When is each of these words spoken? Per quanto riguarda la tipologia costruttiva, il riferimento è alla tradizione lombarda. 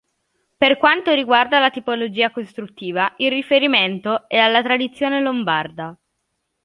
Per 0.57 0.77
quanto 0.79 1.13
riguarda 1.13 1.59
la 1.59 1.69
tipologia 1.69 2.31
costruttiva, 2.31 3.13
il 3.17 3.29
riferimento 3.29 4.27
è 4.27 4.37
alla 4.37 4.63
tradizione 4.63 5.21
lombarda. 5.21 5.95